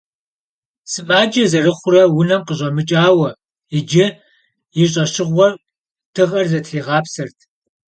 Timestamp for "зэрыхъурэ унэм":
1.51-2.41